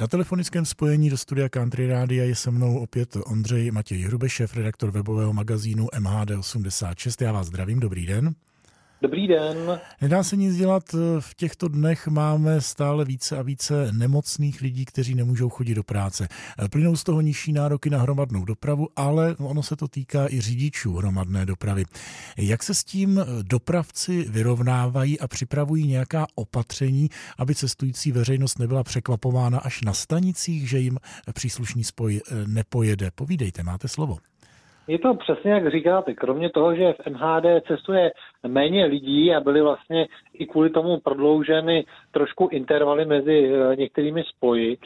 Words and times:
Na 0.00 0.06
telefonickém 0.06 0.64
spojení 0.64 1.10
do 1.10 1.18
studia 1.18 1.48
Country 1.48 1.86
Rádia 1.86 2.24
je 2.24 2.36
se 2.36 2.50
mnou 2.50 2.78
opět 2.78 3.16
Ondřej 3.26 3.70
Matěj 3.70 4.02
Hrubešev, 4.02 4.56
redaktor 4.56 4.90
webového 4.90 5.32
magazínu 5.32 5.86
MHD86. 5.86 7.24
Já 7.24 7.32
vás 7.32 7.46
zdravím, 7.46 7.80
dobrý 7.80 8.06
den. 8.06 8.34
Dobrý 9.02 9.28
den. 9.28 9.80
Nedá 10.00 10.22
se 10.22 10.36
nic 10.36 10.56
dělat. 10.56 10.82
V 11.20 11.34
těchto 11.34 11.68
dnech 11.68 12.06
máme 12.06 12.60
stále 12.60 13.04
více 13.04 13.38
a 13.38 13.42
více 13.42 13.92
nemocných 13.92 14.60
lidí, 14.60 14.84
kteří 14.84 15.14
nemůžou 15.14 15.48
chodit 15.48 15.74
do 15.74 15.82
práce. 15.82 16.28
Plynou 16.70 16.96
z 16.96 17.04
toho 17.04 17.20
nižší 17.20 17.52
nároky 17.52 17.90
na 17.90 17.98
hromadnou 17.98 18.44
dopravu, 18.44 18.88
ale 18.96 19.36
ono 19.38 19.62
se 19.62 19.76
to 19.76 19.88
týká 19.88 20.28
i 20.28 20.40
řidičů 20.40 20.96
hromadné 20.96 21.46
dopravy. 21.46 21.84
Jak 22.36 22.62
se 22.62 22.74
s 22.74 22.84
tím 22.84 23.24
dopravci 23.42 24.26
vyrovnávají 24.28 25.20
a 25.20 25.28
připravují 25.28 25.86
nějaká 25.86 26.26
opatření, 26.34 27.10
aby 27.38 27.54
cestující 27.54 28.12
veřejnost 28.12 28.58
nebyla 28.58 28.84
překvapována 28.84 29.58
až 29.58 29.82
na 29.82 29.92
stanicích, 29.92 30.68
že 30.68 30.78
jim 30.78 30.98
příslušný 31.32 31.84
spoj 31.84 32.20
nepojede? 32.46 33.10
Povídejte, 33.10 33.62
máte 33.62 33.88
slovo. 33.88 34.18
Je 34.90 34.98
to 34.98 35.14
přesně 35.14 35.52
jak 35.52 35.70
říkáte. 35.70 36.14
Kromě 36.14 36.50
toho, 36.50 36.74
že 36.74 36.92
v 36.92 37.06
MHD 37.06 37.44
cestuje 37.68 38.12
méně 38.46 38.84
lidí 38.84 39.34
a 39.34 39.40
byly 39.40 39.62
vlastně 39.62 40.06
i 40.34 40.46
kvůli 40.46 40.70
tomu 40.70 41.00
prodlouženy 41.00 41.84
trošku 42.10 42.48
intervaly 42.52 43.04
mezi 43.04 43.52
eh, 43.54 43.76
některými 43.76 44.24
spoji, 44.24 44.78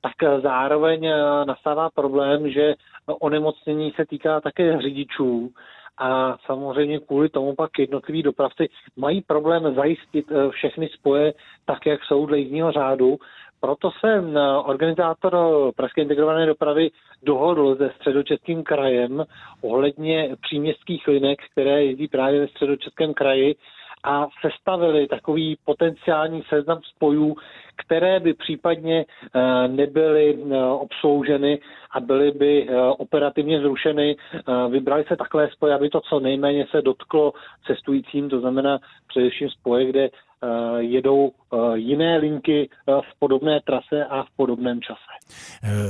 tak 0.00 0.12
eh, 0.22 0.40
zároveň 0.40 1.04
eh, 1.04 1.14
nastává 1.44 1.90
problém, 1.90 2.50
že 2.50 2.74
onemocnění 3.20 3.92
se 3.96 4.06
týká 4.06 4.40
také 4.40 4.82
řidičů 4.82 5.50
a 5.98 6.36
samozřejmě 6.46 6.98
kvůli 6.98 7.28
tomu 7.28 7.54
pak 7.54 7.78
jednotliví 7.78 8.22
dopravci 8.22 8.68
mají 8.96 9.20
problém 9.22 9.74
zajistit 9.74 10.26
všechny 10.50 10.88
spoje 10.88 11.32
tak, 11.64 11.86
jak 11.86 12.04
jsou 12.04 12.26
dle 12.26 12.38
jízdního 12.38 12.72
řádu, 12.72 13.18
proto 13.60 13.90
se 13.90 14.14
eh, 14.14 14.40
organizátor 14.64 15.36
Pražské 15.76 16.02
integrované 16.02 16.46
dopravy 16.46 16.90
dohodl 17.22 17.76
se 17.76 17.90
středočeským 17.96 18.62
krajem 18.62 19.24
ohledně 19.62 20.36
příměstských 20.40 21.08
linek, 21.08 21.38
které 21.52 21.84
jezdí 21.84 22.08
právě 22.08 22.40
ve 22.40 22.48
středočeském 22.48 23.14
kraji 23.14 23.56
a 24.04 24.26
sestavili 24.40 25.06
takový 25.06 25.58
potenciální 25.64 26.42
seznam 26.48 26.80
spojů, 26.96 27.36
které 27.76 28.20
by 28.20 28.34
případně 28.34 29.04
eh, 29.04 29.68
nebyly 29.68 30.38
eh, 30.50 30.64
obslouženy 30.64 31.58
a 31.90 32.00
byly 32.00 32.30
by 32.30 32.68
operativně 32.98 33.60
zrušeny. 33.60 34.16
Vybrali 34.70 35.04
se 35.08 35.16
takové 35.16 35.50
spoje, 35.50 35.74
aby 35.74 35.88
to 35.90 36.00
co 36.00 36.20
nejméně 36.20 36.66
se 36.70 36.82
dotklo 36.82 37.32
cestujícím, 37.66 38.28
to 38.28 38.40
znamená 38.40 38.78
především 39.08 39.50
spoje, 39.50 39.84
kde 39.86 40.08
Eh, 40.08 40.29
jedou 40.78 41.30
eh, 41.30 41.78
jiné 41.78 42.18
linky 42.18 42.68
eh, 42.70 42.92
v 42.92 43.18
podobné 43.18 43.60
trase 43.66 44.04
a 44.10 44.22
v 44.22 44.26
podobném 44.36 44.80
čase. 44.80 45.10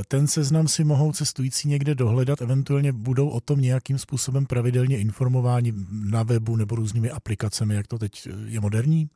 Ten 0.07 0.27
seznam 0.27 0.67
si 0.67 0.83
mohou 0.83 1.11
cestující 1.11 1.69
někde 1.69 1.95
dohledat, 1.95 2.41
eventuálně 2.41 2.91
budou 2.91 3.29
o 3.29 3.39
tom 3.39 3.61
nějakým 3.61 3.97
způsobem 3.97 4.45
pravidelně 4.45 4.97
informováni 4.97 5.73
na 6.11 6.23
webu 6.23 6.55
nebo 6.55 6.75
různými 6.75 7.11
aplikacemi, 7.11 7.75
jak 7.75 7.87
to 7.87 7.99
teď 7.99 8.27
je 8.47 8.59
moderní? 8.59 9.09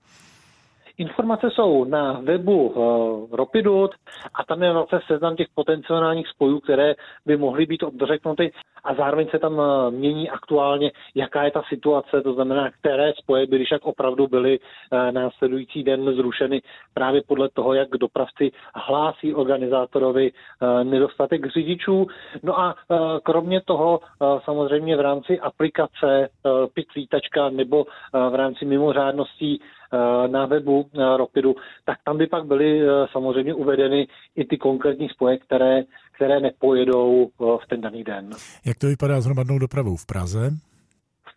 Informace 0.97 1.49
jsou 1.51 1.83
na 1.83 2.19
webu 2.23 2.67
uh, 2.67 3.35
Ropidut 3.35 3.91
a 4.33 4.43
tam 4.43 4.63
je 4.63 4.73
vlastně 4.73 4.99
seznam 5.07 5.35
těch 5.35 5.47
potenciálních 5.55 6.27
spojů, 6.27 6.59
které 6.59 6.95
by 7.25 7.37
mohly 7.37 7.65
být 7.65 7.83
odřeknuty 7.83 8.52
a 8.83 8.93
zároveň 8.93 9.27
se 9.27 9.39
tam 9.39 9.53
uh, 9.57 9.65
mění 9.91 10.29
aktuálně, 10.29 10.91
jaká 11.15 11.43
je 11.43 11.52
ta 11.52 11.61
situace, 11.69 12.21
to 12.21 12.33
znamená, 12.33 12.71
které 12.71 13.13
spoje 13.13 13.47
by 13.47 13.55
když 13.55 13.71
jak 13.71 13.85
opravdu 13.85 14.27
byly 14.27 14.59
uh, 14.59 15.11
následující 15.11 15.83
den 15.83 16.15
zrušeny 16.15 16.61
právě 16.93 17.21
podle 17.27 17.49
toho, 17.49 17.73
jak 17.73 17.89
dopravci 17.89 18.52
hlásí 18.75 19.33
organizátorovi 19.33 20.31
nedostatek 20.83 21.45
řidičů. 21.53 22.07
No 22.43 22.59
a 22.59 22.75
kromě 23.23 23.61
toho 23.61 23.99
samozřejmě 24.43 24.97
v 24.97 24.99
rámci 24.99 25.39
aplikace 25.39 26.30
Pitlítačka 26.73 27.49
nebo 27.49 27.86
v 28.30 28.36
rámci 28.36 28.65
mimořádností 28.65 29.61
Eh, 29.84 29.84
na 30.28 30.45
webu 30.45 30.86
eh, 30.94 31.17
Ropidu, 31.17 31.56
tak 31.86 31.98
tam 32.06 32.17
by 32.17 32.28
pak 32.28 32.45
byly 32.45 32.82
eh, 32.82 33.08
samozřejmě 33.11 33.54
uvedeny 33.54 34.08
i 34.36 34.45
ty 34.45 34.58
konkrétní 34.58 35.10
spoje, 35.10 35.38
které, 35.38 35.83
které 36.16 36.39
nepojedou 36.39 37.30
v 37.39 37.67
ten 37.70 37.82
daný 37.82 38.04
den. 38.04 38.30
Jak 38.66 38.78
to 38.78 38.88
vypadá 38.88 39.22
s 39.22 39.26
hromadnou 39.26 39.60
dopravou 39.60 39.95
v 39.95 40.06
Praze? 40.06 40.52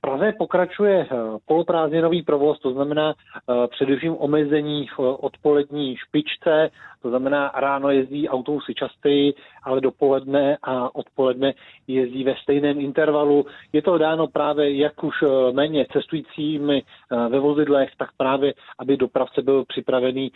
Praze 0.08 0.32
pokračuje 0.38 1.06
eh, 1.10 1.16
poloprázdninový 1.46 2.22
provoz, 2.22 2.60
to 2.60 2.72
znamená 2.72 3.14
eh, 3.14 3.68
především 3.68 4.16
omezení 4.18 4.86
v 4.86 4.98
odpolední 4.98 5.96
špičce, 5.96 6.70
to 7.02 7.08
znamená 7.08 7.52
ráno 7.54 7.90
jezdí 7.90 8.28
autobusy 8.28 8.74
častěji, 8.74 9.34
ale 9.62 9.80
dopoledne 9.80 10.56
a 10.62 10.94
odpoledne 10.94 11.54
jezdí 11.86 12.24
ve 12.24 12.34
stejném 12.42 12.80
intervalu. 12.80 13.46
Je 13.72 13.82
to 13.82 13.98
dáno 13.98 14.26
právě 14.26 14.76
jak 14.76 15.04
už 15.04 15.14
eh, 15.22 15.52
méně 15.52 15.86
cestujícími 15.92 16.82
ve 17.28 17.40
vozidlech, 17.40 17.90
tak 17.98 18.08
právě, 18.16 18.54
aby 18.78 18.96
dopravce 18.96 19.42
byl 19.42 19.64
připravený 19.64 20.32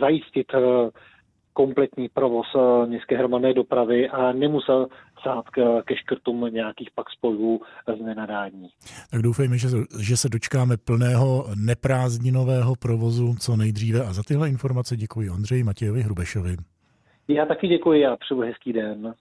zajistit 0.00 0.52
kompletní 1.54 2.08
provoz 2.08 2.46
městské 2.86 3.16
hromadné 3.16 3.54
dopravy 3.54 4.08
a 4.08 4.32
nemusel 4.32 4.86
sát 5.22 5.44
ke 5.84 5.96
škrtům 5.96 6.46
nějakých 6.50 6.90
pak 6.94 7.10
spojů 7.10 7.60
z 7.98 8.00
nenadání. 8.00 8.68
Tak 9.10 9.22
doufejme, 9.22 9.58
že, 9.58 9.68
že 10.00 10.16
se 10.16 10.28
dočkáme 10.28 10.76
plného 10.76 11.46
neprázdninového 11.66 12.74
provozu 12.76 13.34
co 13.40 13.56
nejdříve 13.56 14.00
a 14.00 14.12
za 14.12 14.22
tyhle 14.22 14.48
informace 14.48 14.96
děkuji 14.96 15.30
Ondřeji 15.30 15.64
Matějovi 15.64 16.02
Hrubešovi. 16.02 16.56
Já 17.28 17.46
taky 17.46 17.68
děkuji 17.68 18.06
a 18.06 18.16
přeju 18.16 18.40
hezký 18.40 18.72
den. 18.72 19.14